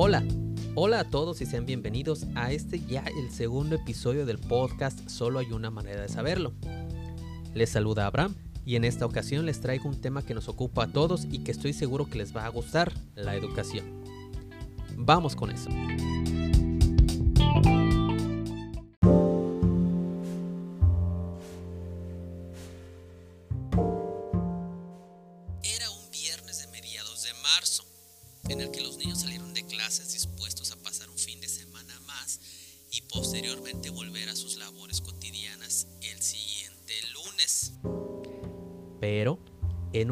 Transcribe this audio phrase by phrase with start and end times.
[0.00, 0.22] Hola,
[0.76, 5.40] hola a todos y sean bienvenidos a este ya el segundo episodio del podcast Solo
[5.40, 6.52] hay una manera de saberlo.
[7.52, 10.92] Les saluda Abraham y en esta ocasión les traigo un tema que nos ocupa a
[10.92, 14.04] todos y que estoy seguro que les va a gustar, la educación.
[14.96, 15.68] Vamos con eso.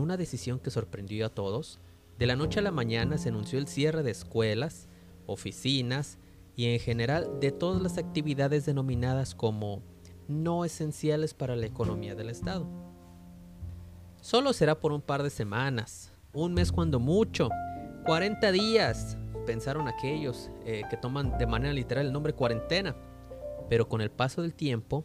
[0.06, 1.80] Una decisión que sorprendió a todos,
[2.18, 4.88] de la noche a la mañana se anunció el cierre de escuelas,
[5.26, 6.18] oficinas
[6.54, 9.82] y en general de todas las actividades denominadas como
[10.28, 12.66] no esenciales para la economía del Estado.
[14.20, 17.48] Solo será por un par de semanas, un mes cuando mucho,
[18.06, 22.94] 40 días, pensaron aquellos eh, que toman de manera literal el nombre cuarentena.
[23.68, 25.04] Pero con el paso del tiempo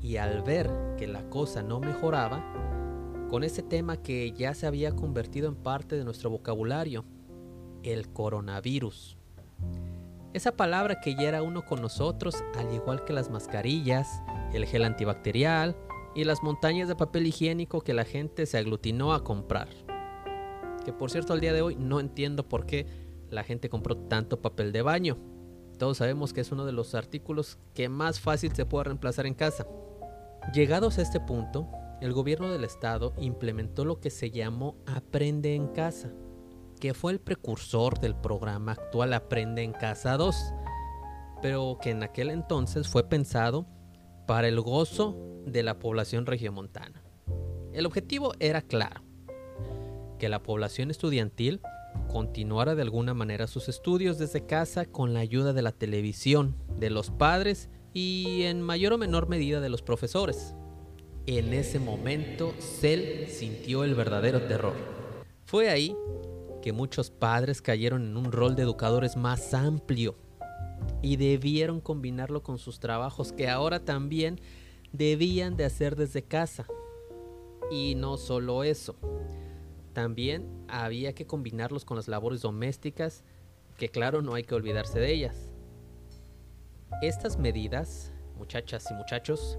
[0.00, 2.79] y al ver que la cosa no mejoraba,
[3.30, 7.04] con ese tema que ya se había convertido en parte de nuestro vocabulario,
[7.84, 9.16] el coronavirus.
[10.32, 14.20] Esa palabra que ya era uno con nosotros, al igual que las mascarillas,
[14.52, 15.76] el gel antibacterial
[16.16, 19.68] y las montañas de papel higiénico que la gente se aglutinó a comprar.
[20.84, 22.86] Que por cierto al día de hoy no entiendo por qué
[23.28, 25.18] la gente compró tanto papel de baño.
[25.78, 29.34] Todos sabemos que es uno de los artículos que más fácil se puede reemplazar en
[29.34, 29.68] casa.
[30.52, 31.68] Llegados a este punto,
[32.00, 36.10] el gobierno del estado implementó lo que se llamó Aprende en Casa,
[36.80, 40.34] que fue el precursor del programa actual Aprende en Casa 2,
[41.42, 43.66] pero que en aquel entonces fue pensado
[44.26, 47.02] para el gozo de la población regiomontana.
[47.72, 49.02] El objetivo era claro,
[50.18, 51.60] que la población estudiantil
[52.10, 56.90] continuara de alguna manera sus estudios desde casa con la ayuda de la televisión, de
[56.90, 60.54] los padres y en mayor o menor medida de los profesores.
[61.32, 64.74] En ese momento, Cell sintió el verdadero terror.
[65.44, 65.96] Fue ahí
[66.60, 70.16] que muchos padres cayeron en un rol de educadores más amplio
[71.02, 74.40] y debieron combinarlo con sus trabajos que ahora también
[74.90, 76.66] debían de hacer desde casa.
[77.70, 78.96] Y no solo eso,
[79.92, 83.22] también había que combinarlos con las labores domésticas,
[83.78, 85.52] que claro no hay que olvidarse de ellas.
[87.02, 89.56] Estas medidas, muchachas y muchachos,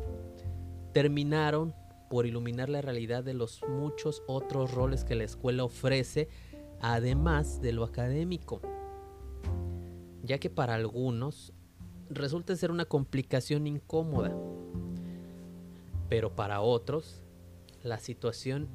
[0.93, 1.73] terminaron
[2.09, 6.27] por iluminar la realidad de los muchos otros roles que la escuela ofrece,
[6.81, 8.61] además de lo académico,
[10.23, 11.53] ya que para algunos
[12.09, 14.35] resulta ser una complicación incómoda,
[16.09, 17.23] pero para otros
[17.83, 18.67] la situación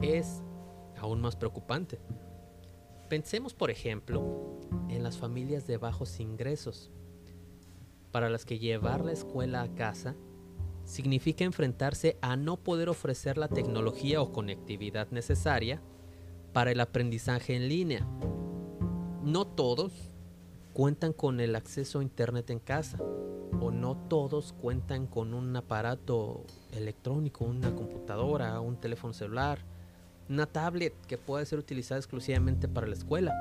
[0.00, 0.42] es
[0.98, 2.00] aún más preocupante.
[3.08, 4.58] Pensemos, por ejemplo,
[4.88, 6.90] en las familias de bajos ingresos,
[8.10, 10.16] para las que llevar la escuela a casa
[10.86, 15.82] significa enfrentarse a no poder ofrecer la tecnología o conectividad necesaria
[16.52, 18.06] para el aprendizaje en línea.
[19.22, 19.92] No todos
[20.72, 22.98] cuentan con el acceso a Internet en casa
[23.60, 29.58] o no todos cuentan con un aparato electrónico, una computadora, un teléfono celular,
[30.28, 33.34] una tablet que pueda ser utilizada exclusivamente para la escuela.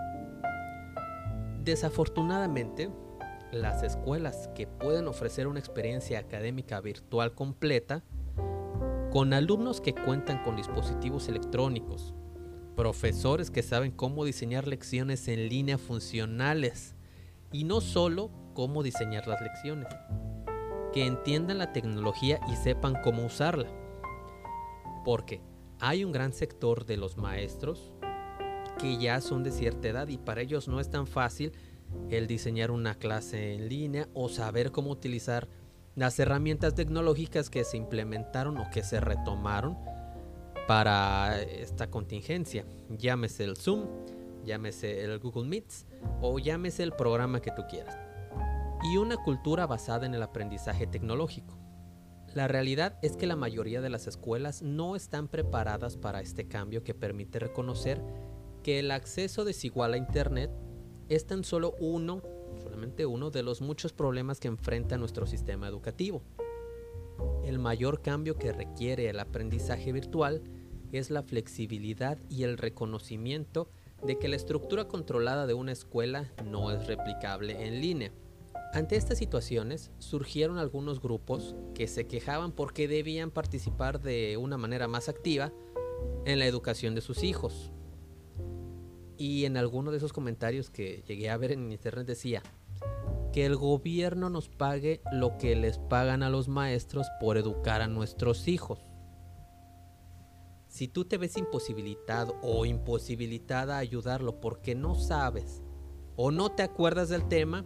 [1.64, 2.90] Desafortunadamente,
[3.56, 8.04] las escuelas que pueden ofrecer una experiencia académica virtual completa,
[9.12, 12.14] con alumnos que cuentan con dispositivos electrónicos,
[12.76, 16.96] profesores que saben cómo diseñar lecciones en línea funcionales
[17.54, 19.88] y no solo cómo diseñar las lecciones,
[20.94, 23.70] que entiendan la tecnología y sepan cómo usarla.
[25.06, 25.42] Porque
[25.80, 27.94] hay un gran sector de los maestros
[28.80, 31.54] que ya son de cierta edad y para ellos no es tan fácil
[32.10, 35.48] el diseñar una clase en línea o saber cómo utilizar
[35.96, 39.78] las herramientas tecnológicas que se implementaron o que se retomaron
[40.68, 42.66] para esta contingencia.
[42.90, 43.88] Llámese el Zoom,
[44.44, 45.86] llámese el Google Meets
[46.22, 47.98] o llámese el programa que tú quieras.
[48.92, 51.58] Y una cultura basada en el aprendizaje tecnológico.
[52.34, 56.84] La realidad es que la mayoría de las escuelas no están preparadas para este cambio
[56.84, 58.02] que permite reconocer
[58.62, 60.52] que el acceso desigual a Internet
[61.10, 62.22] es tan solo uno,
[62.62, 66.22] solamente uno de los muchos problemas que enfrenta nuestro sistema educativo.
[67.46, 70.42] El mayor cambio que requiere el aprendizaje virtual
[70.92, 73.70] es la flexibilidad y el reconocimiento
[74.04, 78.12] de que la estructura controlada de una escuela no es replicable en línea.
[78.74, 84.88] Ante estas situaciones surgieron algunos grupos que se quejaban porque debían participar de una manera
[84.88, 85.54] más activa
[86.26, 87.72] en la educación de sus hijos.
[89.18, 92.44] Y en alguno de esos comentarios que llegué a ver en internet decía
[93.32, 97.88] que el gobierno nos pague lo que les pagan a los maestros por educar a
[97.88, 98.80] nuestros hijos.
[100.68, 105.62] Si tú te ves imposibilitado o imposibilitada a ayudarlo porque no sabes
[106.18, 107.66] o no te acuerdas del tema,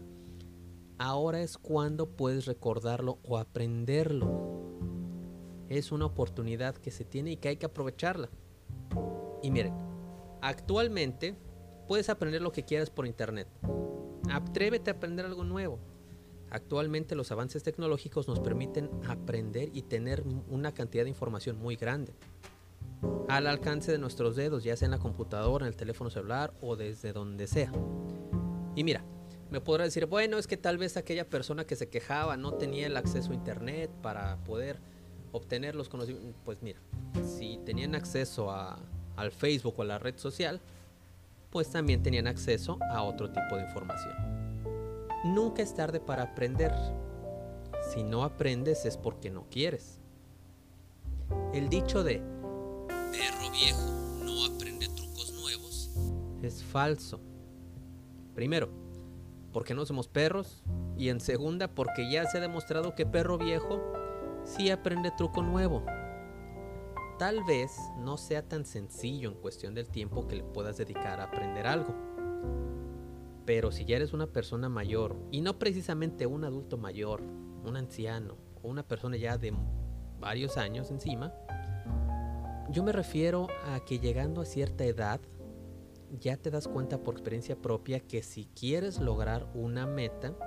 [0.99, 4.77] ahora es cuando puedes recordarlo o aprenderlo.
[5.69, 8.29] Es una oportunidad que se tiene y que hay que aprovecharla.
[9.41, 9.88] Y miren,
[10.41, 11.35] actualmente
[11.87, 13.47] puedes aprender lo que quieras por internet.
[14.31, 15.79] Atrévete a aprender algo nuevo.
[16.51, 22.13] Actualmente los avances tecnológicos nos permiten aprender y tener una cantidad de información muy grande
[23.27, 26.75] al alcance de nuestros dedos, ya sea en la computadora, en el teléfono celular o
[26.75, 27.71] desde donde sea.
[28.75, 29.03] Y mira,
[29.49, 32.87] me podrá decir, bueno, es que tal vez aquella persona que se quejaba no tenía
[32.87, 34.79] el acceso a internet para poder
[35.31, 36.35] obtener los conocimientos.
[36.43, 36.79] Pues mira,
[37.23, 38.79] si tenían acceso a,
[39.19, 40.61] al Facebook o a la red social,
[41.49, 44.13] pues también tenían acceso a otro tipo de información.
[45.25, 46.73] Nunca es tarde para aprender.
[47.91, 49.99] Si no aprendes es porque no quieres.
[51.53, 52.21] El dicho de
[52.87, 55.91] perro viejo no aprende trucos nuevos
[56.41, 57.19] es falso.
[58.35, 58.69] Primero,
[59.51, 60.63] porque no somos perros.
[60.97, 63.81] Y en segunda, porque ya se ha demostrado que perro viejo
[64.43, 65.85] sí aprende truco nuevo.
[67.19, 71.25] Tal vez no sea tan sencillo en cuestión del tiempo que le puedas dedicar a
[71.25, 71.93] aprender algo.
[73.45, 77.21] Pero si ya eres una persona mayor, y no precisamente un adulto mayor,
[77.65, 79.53] un anciano o una persona ya de
[80.17, 81.33] varios años encima,
[82.69, 85.19] yo me refiero a que llegando a cierta edad,
[86.21, 90.37] ya te das cuenta por experiencia propia que si quieres lograr una meta,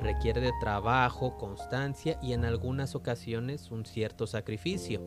[0.00, 5.02] requiere de trabajo, constancia y en algunas ocasiones un cierto sacrificio.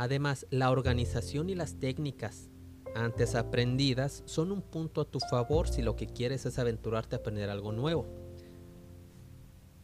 [0.00, 2.48] Además, la organización y las técnicas
[2.94, 7.18] antes aprendidas son un punto a tu favor si lo que quieres es aventurarte a
[7.18, 8.06] aprender algo nuevo.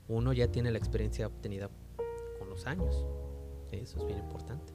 [0.09, 1.69] Uno ya tiene la experiencia obtenida
[2.39, 3.05] con los años.
[3.71, 4.73] Eso es bien importante.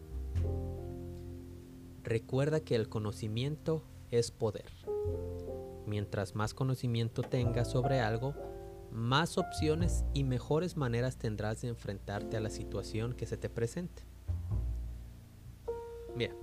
[2.03, 4.69] Recuerda que el conocimiento es poder.
[5.87, 8.35] Mientras más conocimiento tengas sobre algo,
[8.91, 14.10] más opciones y mejores maneras tendrás de enfrentarte a la situación que se te presente.
[16.15, 16.35] Mira,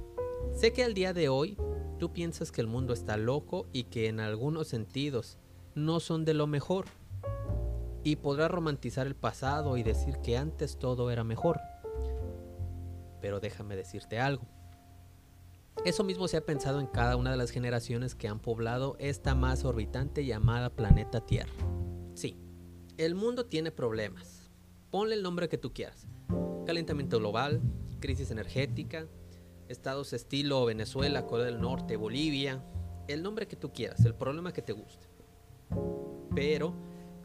[0.53, 1.57] sé que al día de hoy
[1.99, 5.39] tú piensas que el mundo está loco y que en algunos sentidos
[5.75, 6.87] no son de lo mejor.
[8.05, 11.61] Y podrás romantizar el pasado y decir que antes todo era mejor.
[13.21, 14.45] Pero déjame decirte algo.
[15.85, 19.35] Eso mismo se ha pensado en cada una de las generaciones que han poblado esta
[19.35, 21.53] masa orbitante llamada planeta Tierra.
[22.15, 22.37] Sí,
[22.97, 24.51] el mundo tiene problemas.
[24.91, 26.09] Ponle el nombre que tú quieras.
[26.67, 27.61] Calentamiento global,
[28.01, 29.07] crisis energética,
[29.69, 32.65] estados estilo Venezuela, Corea del Norte, Bolivia,
[33.07, 35.09] el nombre que tú quieras, el problema que te guste.
[36.35, 36.75] Pero,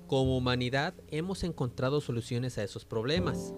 [0.07, 3.53] como humanidad, hemos encontrado soluciones a esos problemas.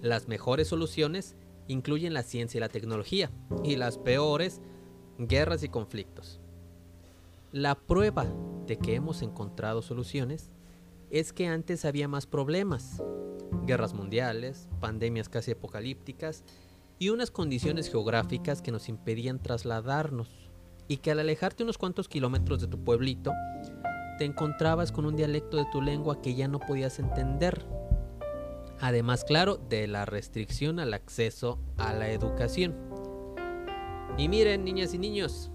[0.00, 3.30] Las mejores soluciones incluyen la ciencia y la tecnología,
[3.62, 4.60] y las peores,
[5.18, 6.40] guerras y conflictos.
[7.52, 8.26] La prueba
[8.66, 10.50] de que hemos encontrado soluciones
[11.10, 13.02] es que antes había más problemas,
[13.66, 16.44] guerras mundiales, pandemias casi apocalípticas
[16.98, 20.28] y unas condiciones geográficas que nos impedían trasladarnos
[20.88, 23.32] y que al alejarte unos cuantos kilómetros de tu pueblito,
[24.18, 27.64] te encontrabas con un dialecto de tu lengua que ya no podías entender
[28.80, 32.76] Además, claro, de la restricción al acceso a la educación.
[34.16, 35.50] Y miren, niñas y niños,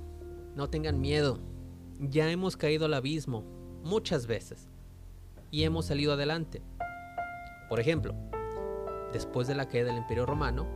[0.55, 1.39] no tengan miedo.
[1.99, 3.43] Ya hemos caído al abismo
[3.83, 4.67] muchas veces
[5.51, 6.61] y hemos salido adelante.
[7.69, 8.13] Por ejemplo,
[9.13, 10.67] después de la caída del Imperio Romano,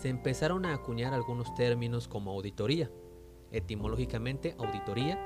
[0.00, 2.90] se empezaron a acuñar algunos términos como auditoría.
[3.50, 5.18] Etimológicamente, auditoría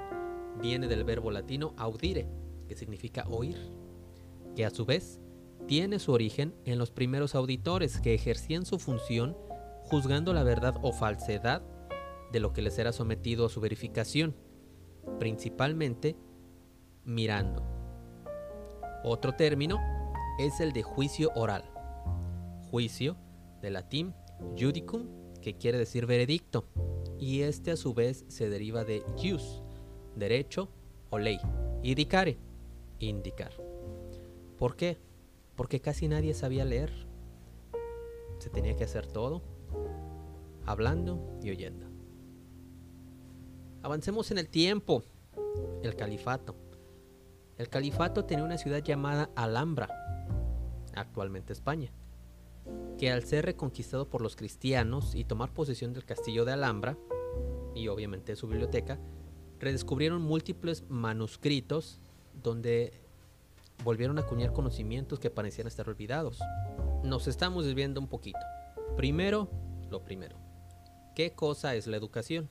[0.61, 2.27] viene del verbo latino audire,
[2.69, 3.57] que significa oír,
[4.57, 5.21] que a su vez
[5.67, 9.37] tiene su origen en los primeros auditores que ejercían su función
[9.85, 11.63] juzgando la verdad o falsedad
[12.33, 14.35] de lo que les era sometido a su verificación,
[15.19, 16.17] principalmente
[17.05, 17.63] mirando.
[19.05, 19.79] Otro término
[20.39, 21.65] es el de juicio oral.
[22.71, 23.17] Juicio,
[23.61, 24.15] de latín
[24.59, 25.09] judicum,
[25.41, 26.65] que quiere decir veredicto,
[27.19, 29.63] y este a su vez se deriva de jus,
[30.17, 30.69] derecho
[31.11, 31.39] o ley,
[31.83, 32.39] y dicare,
[32.99, 33.53] indicar.
[34.59, 34.99] ¿Por qué?
[35.57, 36.91] porque casi nadie sabía leer.
[38.39, 39.43] Se tenía que hacer todo
[40.67, 41.87] hablando y oyendo.
[43.83, 45.03] Avancemos en el tiempo.
[45.83, 46.57] El califato.
[47.59, 49.89] El califato tenía una ciudad llamada Alhambra,
[50.95, 51.93] actualmente España,
[52.99, 56.97] que al ser reconquistado por los cristianos y tomar posesión del castillo de Alhambra,
[57.75, 58.99] y obviamente su biblioteca,
[59.59, 62.01] redescubrieron múltiples manuscritos
[62.43, 62.93] donde
[63.85, 66.41] volvieron a acuñar conocimientos que parecían estar olvidados.
[67.05, 68.39] Nos estamos desviando un poquito.
[68.97, 69.49] Primero,
[69.91, 70.37] lo primero.
[71.15, 72.49] ¿Qué cosa es la educación?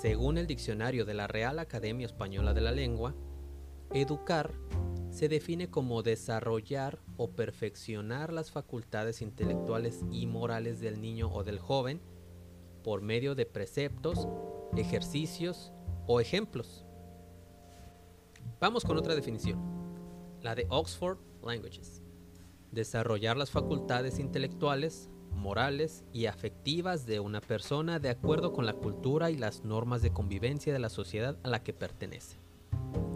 [0.00, 3.14] Según el diccionario de la Real Academia Española de la Lengua,
[3.92, 4.52] educar
[5.12, 11.58] se define como desarrollar o perfeccionar las facultades intelectuales y morales del niño o del
[11.58, 12.00] joven
[12.82, 14.26] por medio de preceptos,
[14.74, 15.70] ejercicios
[16.06, 16.86] o ejemplos.
[18.58, 19.60] Vamos con otra definición,
[20.40, 22.02] la de Oxford Languages.
[22.70, 29.30] Desarrollar las facultades intelectuales, morales y afectivas de una persona de acuerdo con la cultura
[29.30, 32.41] y las normas de convivencia de la sociedad a la que pertenece.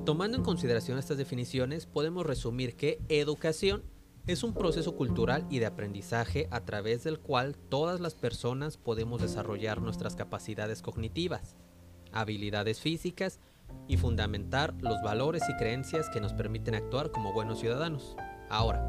[0.07, 3.83] Tomando en consideración estas definiciones, podemos resumir que educación
[4.29, 9.21] es un proceso cultural y de aprendizaje a través del cual todas las personas podemos
[9.21, 11.57] desarrollar nuestras capacidades cognitivas,
[12.13, 13.41] habilidades físicas
[13.89, 18.17] y fundamentar los valores y creencias que nos permiten actuar como buenos ciudadanos.
[18.49, 18.89] Ahora,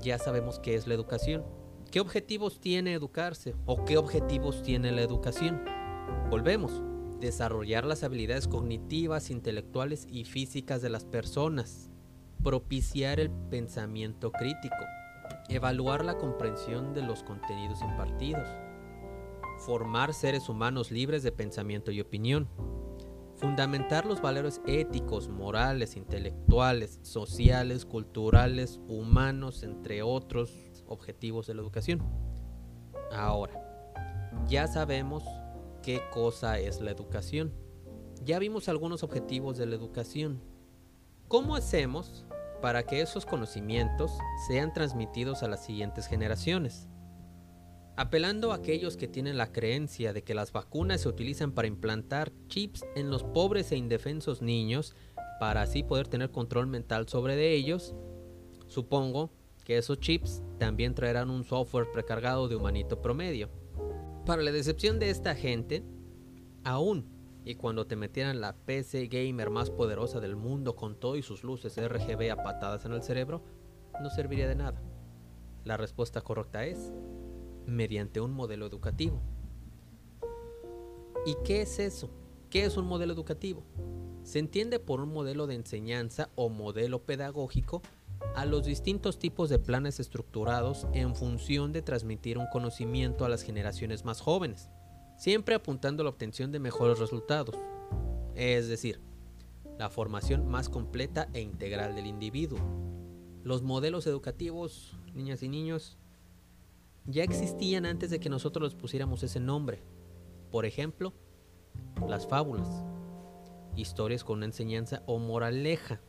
[0.00, 1.44] ya sabemos qué es la educación.
[1.90, 5.62] ¿Qué objetivos tiene educarse o qué objetivos tiene la educación?
[6.30, 6.87] Volvemos
[7.20, 11.90] desarrollar las habilidades cognitivas, intelectuales y físicas de las personas,
[12.42, 14.76] propiciar el pensamiento crítico,
[15.48, 18.48] evaluar la comprensión de los contenidos impartidos,
[19.58, 22.48] formar seres humanos libres de pensamiento y opinión,
[23.36, 30.52] fundamentar los valores éticos, morales, intelectuales, sociales, culturales, humanos, entre otros
[30.86, 32.02] objetivos de la educación.
[33.12, 33.64] Ahora,
[34.48, 35.24] ya sabemos
[35.88, 37.50] qué cosa es la educación.
[38.22, 40.42] Ya vimos algunos objetivos de la educación.
[41.28, 42.26] ¿Cómo hacemos
[42.60, 44.12] para que esos conocimientos
[44.48, 46.88] sean transmitidos a las siguientes generaciones?
[47.96, 52.32] Apelando a aquellos que tienen la creencia de que las vacunas se utilizan para implantar
[52.48, 54.94] chips en los pobres e indefensos niños
[55.40, 57.94] para así poder tener control mental sobre ellos,
[58.66, 59.30] supongo
[59.64, 63.48] que esos chips también traerán un software precargado de humanito promedio.
[64.28, 65.82] Para la decepción de esta gente,
[66.62, 67.06] aún
[67.46, 71.44] y cuando te metieran la PC gamer más poderosa del mundo con todo y sus
[71.44, 73.42] luces RGB a patadas en el cerebro,
[74.02, 74.82] no serviría de nada.
[75.64, 76.92] La respuesta correcta es
[77.64, 79.18] mediante un modelo educativo.
[81.24, 82.10] ¿Y qué es eso?
[82.50, 83.64] ¿Qué es un modelo educativo?
[84.24, 87.80] Se entiende por un modelo de enseñanza o modelo pedagógico
[88.34, 93.42] a los distintos tipos de planes estructurados en función de transmitir un conocimiento a las
[93.42, 94.70] generaciones más jóvenes,
[95.16, 97.56] siempre apuntando a la obtención de mejores resultados,
[98.34, 99.00] es decir,
[99.78, 102.58] la formación más completa e integral del individuo.
[103.44, 105.96] Los modelos educativos, niñas y niños,
[107.06, 109.82] ya existían antes de que nosotros les pusiéramos ese nombre.
[110.50, 111.14] Por ejemplo,
[112.06, 112.68] las fábulas,
[113.76, 116.00] historias con una enseñanza o moraleja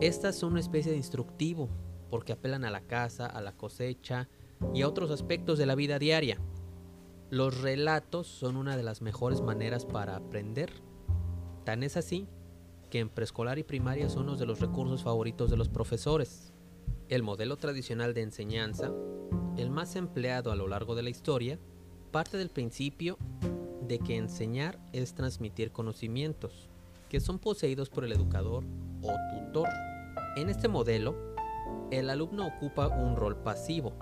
[0.00, 1.68] estas son una especie de instructivo
[2.10, 4.28] porque apelan a la casa, a la cosecha
[4.74, 6.38] y a otros aspectos de la vida diaria.
[7.30, 10.72] Los relatos son una de las mejores maneras para aprender.
[11.64, 12.28] Tan es así
[12.90, 16.52] que en preescolar y primaria son uno de los recursos favoritos de los profesores.
[17.08, 18.92] El modelo tradicional de enseñanza,
[19.56, 21.58] el más empleado a lo largo de la historia,
[22.10, 23.18] parte del principio
[23.86, 26.68] de que enseñar es transmitir conocimientos,
[27.08, 28.64] que son poseídos por el educador
[29.02, 29.68] o tutor.
[30.36, 31.16] En este modelo,
[31.90, 33.94] el alumno ocupa un rol pasivo.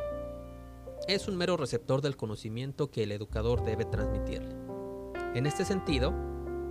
[1.06, 4.54] Es un mero receptor del conocimiento que el educador debe transmitirle.
[5.34, 6.12] En este sentido,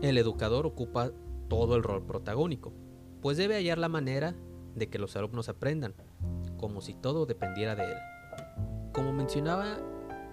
[0.01, 1.11] el educador ocupa
[1.47, 2.73] todo el rol protagónico,
[3.21, 4.35] pues debe hallar la manera
[4.75, 5.95] de que los alumnos aprendan,
[6.57, 7.97] como si todo dependiera de él.
[8.93, 9.77] Como mencionaba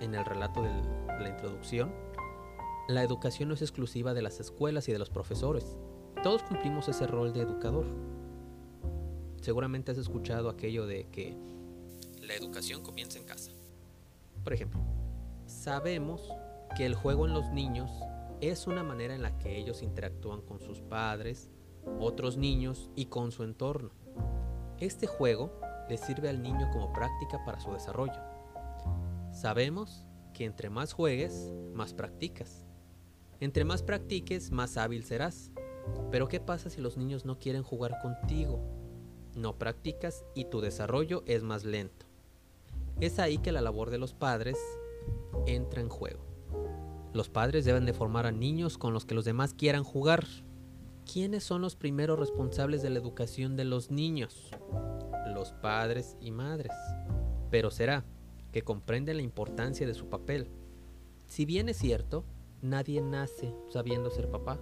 [0.00, 0.70] en el relato de
[1.20, 1.92] la introducción,
[2.88, 5.78] la educación no es exclusiva de las escuelas y de los profesores,
[6.24, 7.84] todos cumplimos ese rol de educador.
[9.42, 11.36] Seguramente has escuchado aquello de que
[12.22, 13.50] la educación comienza en casa.
[14.42, 14.80] Por ejemplo,
[15.44, 16.26] sabemos
[16.78, 17.90] que el juego en los niños
[18.40, 21.50] es una manera en la que ellos interactúan con sus padres,
[22.00, 23.90] otros niños y con su entorno.
[24.80, 28.18] Este juego le sirve al niño como práctica para su desarrollo.
[29.30, 32.64] Sabemos que entre más juegues, más practicas.
[33.40, 35.50] Entre más practiques, más hábil serás.
[36.10, 38.60] Pero ¿qué pasa si los niños no quieren jugar contigo?
[39.34, 42.06] No practicas y tu desarrollo es más lento.
[43.00, 44.56] Es ahí que la labor de los padres
[45.46, 46.24] entra en juego.
[47.12, 50.24] Los padres deben de formar a niños con los que los demás quieran jugar.
[51.10, 54.50] ¿Quiénes son los primeros responsables de la educación de los niños?
[55.26, 56.72] Los padres y madres.
[57.50, 58.04] Pero será
[58.52, 60.48] que comprenden la importancia de su papel.
[61.26, 62.24] Si bien es cierto,
[62.62, 64.60] nadie nace sabiendo ser papá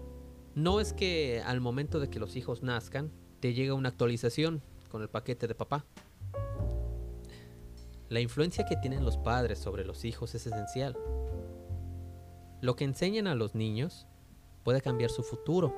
[0.55, 5.01] No es que al momento de que los hijos nazcan te llegue una actualización con
[5.01, 5.87] el paquete de papá.
[8.11, 10.99] La influencia que tienen los padres sobre los hijos es esencial.
[12.61, 14.07] Lo que enseñan a los niños
[14.63, 15.75] puede cambiar su futuro,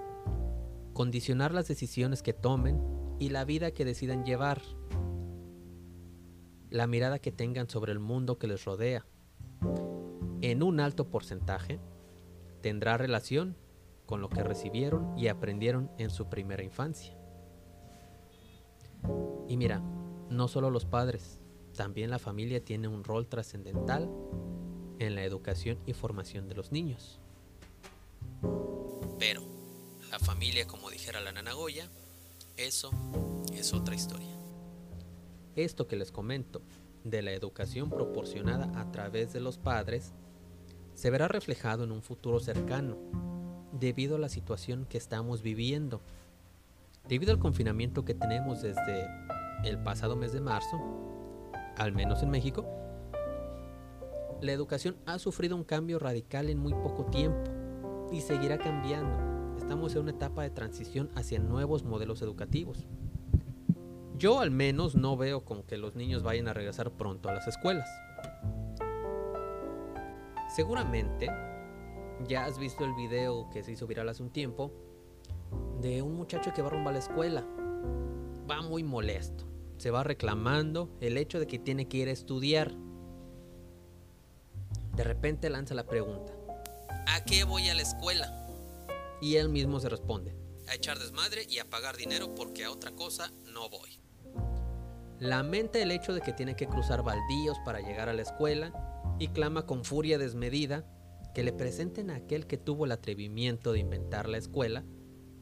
[0.92, 2.82] condicionar las decisiones que tomen
[3.20, 4.60] y la vida que decidan llevar,
[6.70, 9.06] la mirada que tengan sobre el mundo que les rodea.
[10.40, 11.78] En un alto porcentaje
[12.60, 13.56] tendrá relación
[14.06, 17.16] con lo que recibieron y aprendieron en su primera infancia.
[19.48, 19.80] Y mira,
[20.30, 21.40] no solo los padres,
[21.74, 24.10] también la familia tiene un rol trascendental
[24.98, 27.20] en la educación y formación de los niños.
[29.18, 29.42] Pero
[30.10, 31.90] la familia, como dijera la nanagoya,
[32.56, 32.90] eso
[33.52, 34.34] es otra historia.
[35.56, 36.62] Esto que les comento
[37.04, 40.12] de la educación proporcionada a través de los padres
[40.94, 42.96] se verá reflejado en un futuro cercano
[43.78, 46.00] debido a la situación que estamos viviendo.
[47.08, 49.06] Debido al confinamiento que tenemos desde
[49.64, 50.80] el pasado mes de marzo,
[51.76, 52.64] al menos en México,
[54.40, 57.50] la educación ha sufrido un cambio radical en muy poco tiempo
[58.12, 59.56] y seguirá cambiando.
[59.58, 62.86] Estamos en una etapa de transición hacia nuevos modelos educativos.
[64.16, 67.48] Yo al menos no veo con que los niños vayan a regresar pronto a las
[67.48, 67.88] escuelas.
[70.54, 71.28] Seguramente
[72.26, 74.72] ya has visto el video que se hizo viral hace un tiempo
[75.80, 77.44] de un muchacho que va rumbo a la escuela.
[78.48, 79.44] Va muy molesto
[79.78, 82.72] se va reclamando el hecho de que tiene que ir a estudiar.
[84.96, 86.32] De repente lanza la pregunta,
[87.06, 88.48] ¿a qué voy a la escuela?
[89.20, 90.34] Y él mismo se responde,
[90.68, 94.00] a echar desmadre y a pagar dinero porque a otra cosa no voy.
[95.18, 98.72] Lamenta el hecho de que tiene que cruzar baldíos para llegar a la escuela
[99.18, 100.84] y clama con furia desmedida
[101.34, 104.84] que le presenten a aquel que tuvo el atrevimiento de inventar la escuela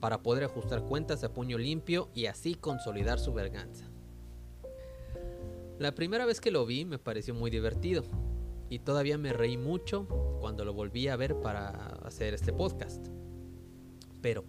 [0.01, 3.89] para poder ajustar cuentas a puño limpio y así consolidar su verganza.
[5.79, 8.05] La primera vez que lo vi me pareció muy divertido
[8.71, 10.09] y todavía me reí mucho
[10.41, 11.69] cuando lo volví a ver para
[12.05, 13.09] hacer este podcast.
[14.23, 14.45] Pero,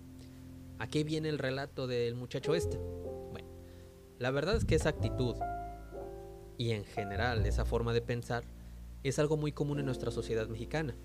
[0.80, 2.78] ¿a qué viene el relato del muchacho este?
[2.78, 3.50] Bueno,
[4.18, 5.36] la verdad es que esa actitud
[6.58, 8.46] y en general esa forma de pensar
[9.04, 10.96] es algo muy común en nuestra sociedad mexicana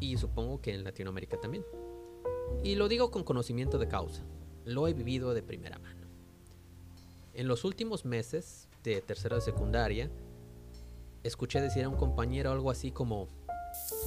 [0.00, 1.64] y supongo que en Latinoamérica también.
[2.64, 4.22] Y lo digo con conocimiento de causa,
[4.64, 6.08] lo he vivido de primera mano.
[7.34, 10.10] En los últimos meses de tercera de secundaria,
[11.22, 13.28] escuché decir a un compañero algo así como,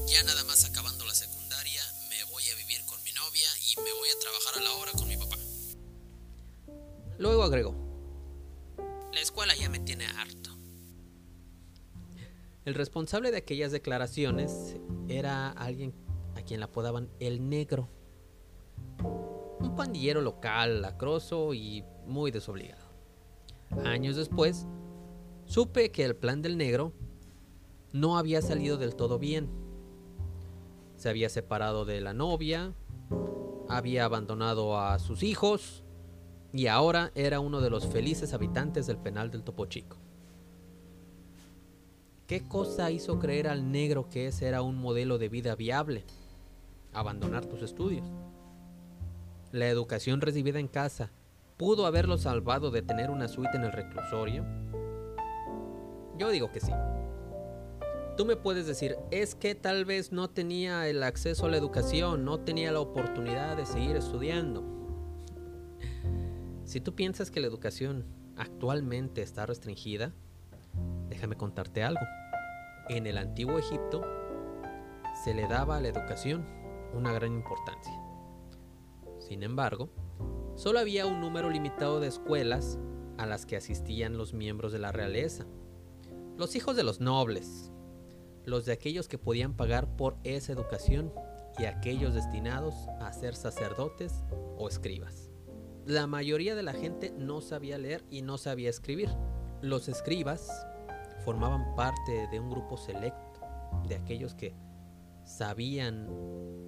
[0.07, 3.93] ya nada más acabando la secundaria, me voy a vivir con mi novia y me
[3.93, 5.37] voy a trabajar a la hora con mi papá.
[7.17, 7.75] Luego agregó,
[9.13, 10.62] la escuela ya me tiene harto.
[12.65, 14.77] El responsable de aquellas declaraciones
[15.09, 15.93] era alguien
[16.35, 17.89] a quien la apodaban el negro.
[19.59, 22.83] Un pandillero local, lacroso y muy desobligado.
[23.83, 24.65] Años después,
[25.45, 26.93] supe que el plan del negro
[27.91, 29.49] no había salido del todo bien.
[30.95, 32.73] Se había separado de la novia,
[33.67, 35.83] había abandonado a sus hijos
[36.53, 40.02] y ahora era uno de los felices habitantes del penal del Topo Chico.
[42.27, 46.05] ¿Qué cosa hizo creer al negro que ese era un modelo de vida viable?
[46.93, 48.07] Abandonar tus estudios.
[49.51, 51.11] La educación recibida en casa
[51.57, 54.43] ¿Pudo haberlo salvado de tener una suite en el reclusorio?
[56.17, 56.71] Yo digo que sí.
[58.17, 62.25] Tú me puedes decir, es que tal vez no tenía el acceso a la educación,
[62.25, 64.63] no tenía la oportunidad de seguir estudiando.
[66.65, 68.05] Si tú piensas que la educación
[68.35, 70.11] actualmente está restringida,
[71.23, 72.01] déjame contarte algo.
[72.89, 74.03] En el antiguo Egipto
[75.23, 76.45] se le daba a la educación
[76.93, 77.93] una gran importancia.
[79.19, 79.89] Sin embargo,
[80.55, 82.77] Solo había un número limitado de escuelas
[83.17, 85.47] a las que asistían los miembros de la realeza,
[86.37, 87.71] los hijos de los nobles,
[88.45, 91.11] los de aquellos que podían pagar por esa educación
[91.57, 94.23] y aquellos destinados a ser sacerdotes
[94.57, 95.31] o escribas.
[95.87, 99.09] La mayoría de la gente no sabía leer y no sabía escribir.
[99.63, 100.67] Los escribas
[101.23, 103.41] formaban parte de un grupo selecto
[103.87, 104.53] de aquellos que
[105.23, 106.07] sabían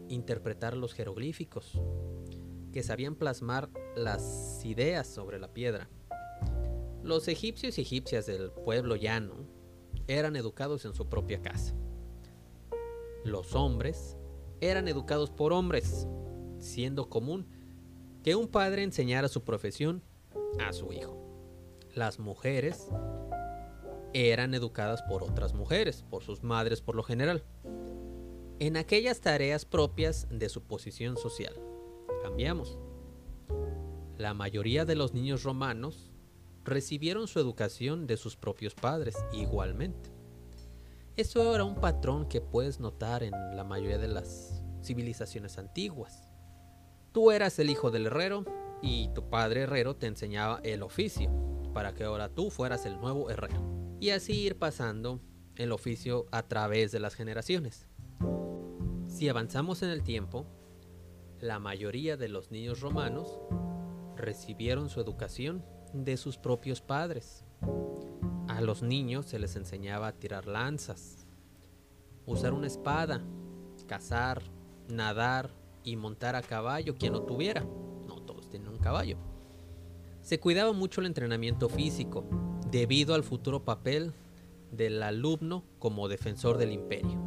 [0.09, 1.81] interpretar los jeroglíficos,
[2.71, 5.89] que sabían plasmar las ideas sobre la piedra.
[7.03, 9.35] Los egipcios y egipcias del pueblo llano
[10.07, 11.75] eran educados en su propia casa.
[13.23, 14.17] Los hombres
[14.61, 16.07] eran educados por hombres,
[16.59, 17.47] siendo común
[18.23, 20.01] que un padre enseñara su profesión
[20.59, 21.21] a su hijo.
[21.93, 22.87] Las mujeres
[24.15, 27.43] eran educadas por otras mujeres, por sus madres por lo general,
[28.59, 31.53] en aquellas tareas propias de su posición social
[32.23, 32.79] cambiamos.
[34.17, 36.13] La mayoría de los niños romanos
[36.63, 40.09] recibieron su educación de sus propios padres igualmente.
[41.17, 46.31] Eso era un patrón que puedes notar en la mayoría de las civilizaciones antiguas.
[47.11, 48.45] Tú eras el hijo del herrero
[48.81, 51.29] y tu padre herrero te enseñaba el oficio
[51.73, 53.74] para que ahora tú fueras el nuevo herrero.
[53.99, 55.21] Y así ir pasando
[55.55, 57.87] el oficio a través de las generaciones.
[59.07, 60.45] Si avanzamos en el tiempo,
[61.39, 63.39] la mayoría de los niños romanos
[64.15, 67.45] recibieron su educación de sus propios padres.
[68.47, 71.25] A los niños se les enseñaba a tirar lanzas,
[72.25, 73.23] usar una espada,
[73.87, 74.41] cazar,
[74.89, 75.51] nadar
[75.83, 77.61] y montar a caballo quien lo tuviera.
[77.61, 79.17] No todos tienen un caballo.
[80.21, 82.25] Se cuidaba mucho el entrenamiento físico
[82.71, 84.13] debido al futuro papel
[84.71, 87.17] del alumno como defensor del imperio.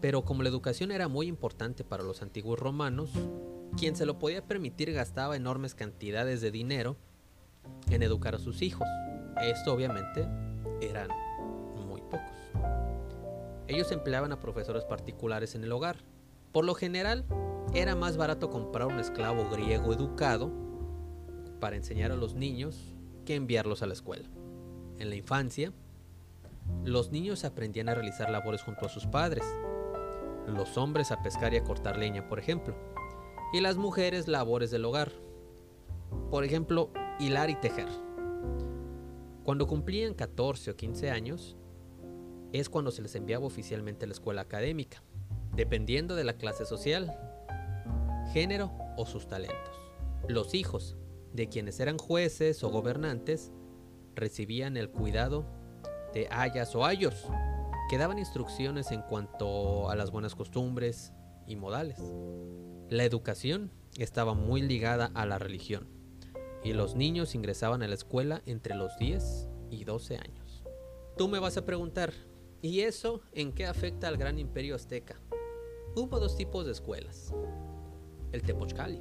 [0.00, 3.10] Pero como la educación era muy importante para los antiguos romanos,
[3.76, 6.96] quien se lo podía permitir gastaba enormes cantidades de dinero
[7.90, 8.86] en educar a sus hijos.
[9.42, 10.26] Esto obviamente
[10.80, 11.08] eran
[11.88, 12.36] muy pocos.
[13.68, 15.96] Ellos empleaban a profesores particulares en el hogar.
[16.52, 17.24] Por lo general,
[17.74, 20.50] era más barato comprar un esclavo griego educado
[21.60, 24.28] para enseñar a los niños que enviarlos a la escuela.
[24.98, 25.72] En la infancia,
[26.84, 29.44] los niños aprendían a realizar labores junto a sus padres.
[30.46, 32.74] Los hombres a pescar y a cortar leña, por ejemplo.
[33.52, 35.12] Y las mujeres labores del hogar.
[36.30, 37.88] Por ejemplo, hilar y tejer.
[39.44, 41.56] Cuando cumplían 14 o 15 años,
[42.52, 45.02] es cuando se les enviaba oficialmente a la escuela académica,
[45.54, 47.16] dependiendo de la clase social,
[48.32, 49.74] género o sus talentos.
[50.28, 50.96] Los hijos
[51.32, 53.52] de quienes eran jueces o gobernantes
[54.16, 55.44] recibían el cuidado
[56.12, 57.26] de ayas o ayos,
[57.88, 61.12] que daban instrucciones en cuanto a las buenas costumbres
[61.46, 62.00] y modales.
[62.88, 65.86] La educación estaba muy ligada a la religión
[66.64, 70.64] y los niños ingresaban a la escuela entre los 10 y 12 años.
[71.16, 72.12] Tú me vas a preguntar,
[72.60, 75.20] ¿y eso en qué afecta al gran imperio azteca?
[75.94, 77.32] Hubo dos tipos de escuelas.
[78.32, 79.00] El Tepochcali,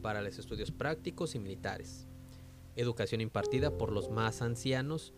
[0.00, 2.08] para los estudios prácticos y militares.
[2.76, 5.12] Educación impartida por los más ancianos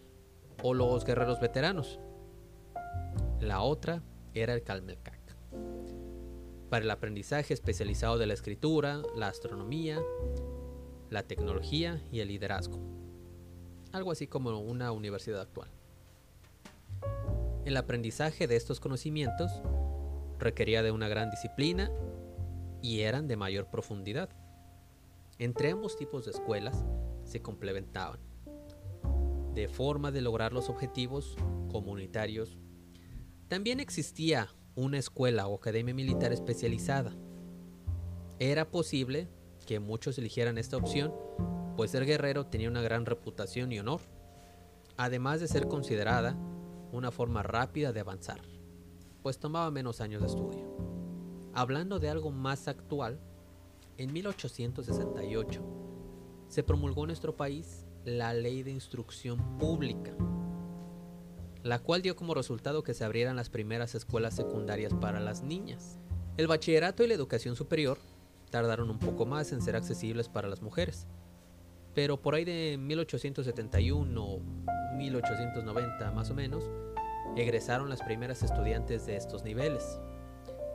[0.62, 2.01] o los guerreros veteranos.
[3.40, 5.21] La otra era el Calmelcac,
[6.69, 10.03] para el aprendizaje especializado de la escritura, la astronomía,
[11.11, 12.81] la tecnología y el liderazgo.
[13.93, 15.71] Algo así como una universidad actual.
[17.64, 19.53] El aprendizaje de estos conocimientos
[20.40, 21.93] requería de una gran disciplina
[22.83, 24.29] y eran de mayor profundidad.
[25.38, 26.85] Entre ambos tipos de escuelas
[27.35, 28.20] se complementaban
[29.55, 31.35] de forma de lograr los objetivos
[31.68, 32.59] comunitarios.
[33.49, 37.12] También existía una escuela o academia militar especializada.
[38.38, 39.27] Era posible
[39.66, 41.12] que muchos eligieran esta opción,
[41.77, 44.01] pues ser guerrero tenía una gran reputación y honor,
[44.97, 46.37] además de ser considerada
[46.92, 48.42] una forma rápida de avanzar,
[49.25, 50.73] pues tomaba menos años de estudio.
[51.53, 53.18] Hablando de algo más actual,
[53.99, 55.84] en 1868
[56.55, 60.12] se promulgó en nuestro país la Ley de Instrucción Pública,
[61.64, 65.99] la cual dio como resultado que se abrieran las primeras escuelas secundarias para las niñas.
[66.37, 67.99] El bachillerato y la educación superior
[68.51, 71.09] tardaron un poco más en ser accesibles para las mujeres,
[71.93, 74.38] pero por ahí de 1871 o
[74.97, 76.71] 1890 más o menos,
[77.37, 79.99] egresaron las primeras estudiantes de estos niveles,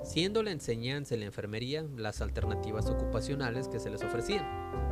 [0.04, 4.89] siendo la enseñanza y la enfermería las alternativas ocupacionales que se les ofrecían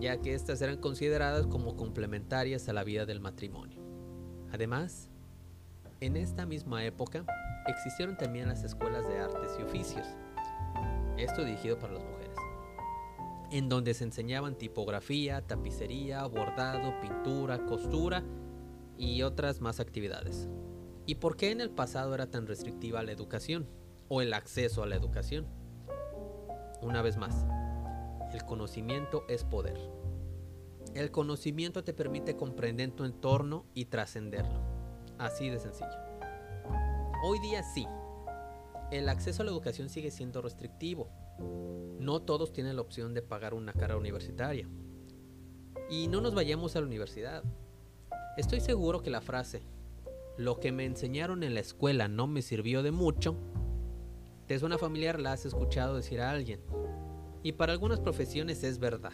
[0.00, 3.80] ya que éstas eran consideradas como complementarias a la vida del matrimonio.
[4.52, 5.10] Además,
[6.00, 7.24] en esta misma época
[7.66, 10.06] existieron también las escuelas de artes y oficios,
[11.16, 12.36] esto dirigido para las mujeres,
[13.50, 18.22] en donde se enseñaban tipografía, tapicería, bordado, pintura, costura
[18.96, 20.48] y otras más actividades.
[21.06, 23.66] ¿Y por qué en el pasado era tan restrictiva la educación
[24.08, 25.46] o el acceso a la educación?
[26.80, 27.46] Una vez más,
[28.32, 29.78] el conocimiento es poder.
[30.94, 34.60] El conocimiento te permite comprender tu entorno y trascenderlo.
[35.18, 35.88] Así de sencillo.
[37.22, 37.86] Hoy día sí.
[38.90, 41.10] El acceso a la educación sigue siendo restrictivo.
[41.98, 44.68] No todos tienen la opción de pagar una carrera universitaria.
[45.90, 47.42] Y no nos vayamos a la universidad.
[48.36, 49.62] Estoy seguro que la frase,
[50.36, 53.36] lo que me enseñaron en la escuela no me sirvió de mucho,
[54.46, 56.60] te suena familiar, la has escuchado decir a alguien.
[57.42, 59.12] Y para algunas profesiones es verdad.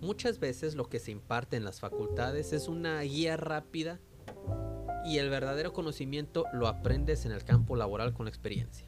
[0.00, 4.00] Muchas veces lo que se imparte en las facultades es una guía rápida
[5.06, 8.86] y el verdadero conocimiento lo aprendes en el campo laboral con la experiencia,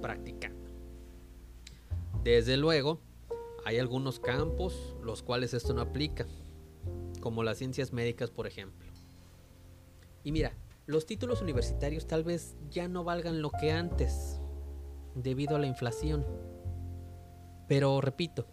[0.00, 0.70] practicando.
[2.22, 3.00] Desde luego,
[3.64, 6.26] Hay algunos campos los cuales esto no aplica,
[7.20, 8.88] como las ciencias médicas, por ejemplo.
[10.24, 10.52] Y mira,
[10.86, 14.40] los títulos universitarios tal vez ya no valgan lo que antes,
[15.14, 16.26] debido a la inflación.
[17.68, 18.46] Pero repito,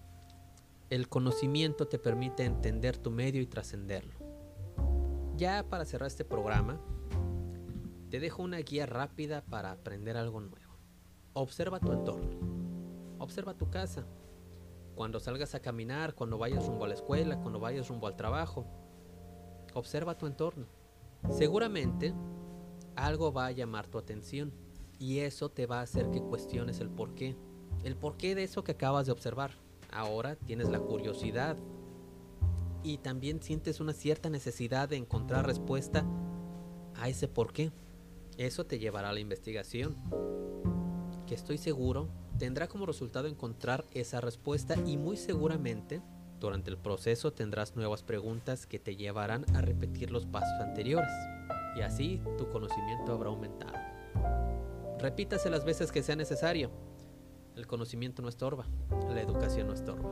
[0.90, 4.14] el conocimiento te permite entender tu medio y trascenderlo.
[5.36, 6.80] Ya para cerrar este programa,
[8.10, 10.74] te dejo una guía rápida para aprender algo nuevo.
[11.34, 12.38] Observa tu entorno.
[13.20, 14.06] Observa tu casa.
[14.96, 18.66] Cuando salgas a caminar, cuando vayas rumbo a la escuela, cuando vayas rumbo al trabajo.
[19.74, 20.66] Observa tu entorno.
[21.30, 22.14] Seguramente
[22.96, 24.52] algo va a llamar tu atención
[24.98, 27.38] y eso te va a hacer que cuestiones el porqué.
[27.84, 29.52] El porqué de eso que acabas de observar.
[29.92, 31.58] Ahora tienes la curiosidad
[32.84, 36.06] y también sientes una cierta necesidad de encontrar respuesta
[36.96, 37.72] a ese porqué.
[38.38, 39.98] Eso te llevará a la investigación,
[41.28, 46.02] que estoy seguro tendrá como resultado encontrar esa respuesta y muy seguramente
[46.40, 51.12] durante el proceso tendrás nuevas preguntas que te llevarán a repetir los pasos anteriores
[51.76, 53.74] y así tu conocimiento habrá aumentado.
[55.00, 56.72] Repítase las veces que sea necesario.
[57.60, 58.66] El conocimiento no estorba,
[59.14, 60.10] la educación no estorba.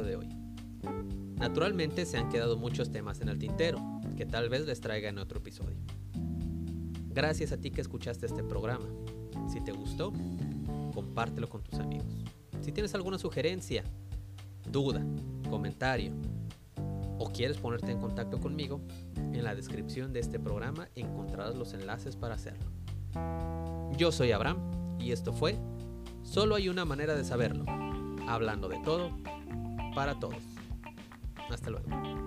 [0.00, 0.28] de hoy.
[1.36, 3.78] Naturalmente se han quedado muchos temas en el tintero,
[4.16, 5.76] que tal vez les traiga en otro episodio.
[7.10, 8.86] Gracias a ti que escuchaste este programa.
[9.52, 10.14] Si te gustó,
[10.94, 12.24] compártelo con tus amigos.
[12.62, 13.84] Si tienes alguna sugerencia,
[14.70, 15.04] duda,
[15.50, 16.14] comentario
[17.22, 18.80] o quieres ponerte en contacto conmigo,
[19.16, 22.70] en la descripción de este programa encontrarás los enlaces para hacerlo.
[23.96, 25.56] Yo soy Abraham y esto fue
[26.24, 27.64] Solo hay una manera de saberlo,
[28.26, 29.10] hablando de todo
[29.94, 30.42] para todos.
[31.50, 32.21] Hasta luego.